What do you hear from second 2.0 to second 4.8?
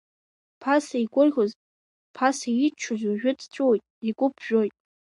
ԥаса иччоз, уажәы дҵәыуеит, игәы ԥжәоит!